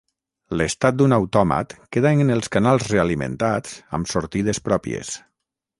L'estat 0.61 0.95
d'un 1.01 1.13
autòmat 1.17 1.75
queda 1.97 2.15
en 2.25 2.33
els 2.39 2.51
canals 2.57 2.89
realimentats 2.95 3.79
amb 3.99 4.13
sortides 4.15 4.65
pròpies. 4.71 5.19